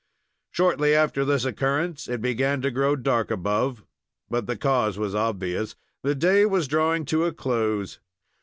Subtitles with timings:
[0.49, 3.83] Shortly after this occurrence it began to grow dark above,
[4.31, 5.75] but the cause was obvious.
[6.01, 7.99] The day was drawing to a close.